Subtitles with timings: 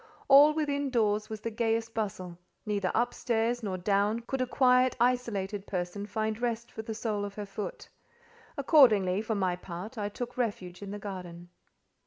[0.27, 4.95] All within doors was the gayest bustle; neither up stairs nor down could a quiet,
[4.99, 7.87] isolated person find rest for the sole of her foot;
[8.57, 11.49] accordingly, for my part, I took refuge in the garden.